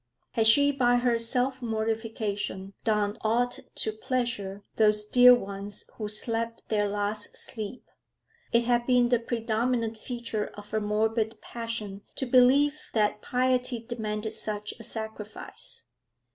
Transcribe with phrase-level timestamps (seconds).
[0.31, 6.67] Had she by her self mortification done aught to pleasure those dear ones who slept
[6.69, 7.85] their last sleep?
[8.51, 14.31] It had been the predominant feature of her morbid passion to believe that piety demanded
[14.31, 15.85] such a sacrifice.